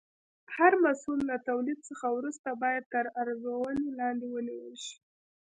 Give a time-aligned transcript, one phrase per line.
[0.55, 4.95] هر محصول له تولید څخه وروسته باید تر ارزونې لاندې ونیول شي.